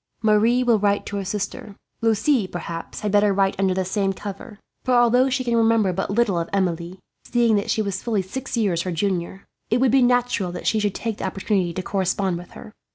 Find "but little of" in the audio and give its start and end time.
5.93-6.49